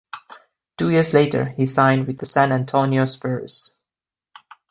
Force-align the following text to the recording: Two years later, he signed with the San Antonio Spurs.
Two 0.79 0.89
years 0.89 1.13
later, 1.13 1.45
he 1.49 1.67
signed 1.67 2.07
with 2.07 2.17
the 2.17 2.25
San 2.25 2.51
Antonio 2.51 3.05
Spurs. 3.05 3.77